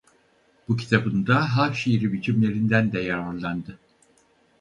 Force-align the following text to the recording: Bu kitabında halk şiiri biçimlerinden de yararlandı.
Bu 0.67 0.77
kitabında 0.77 1.57
halk 1.57 1.75
şiiri 1.75 2.13
biçimlerinden 2.13 2.91
de 2.91 2.99
yararlandı. 2.99 3.79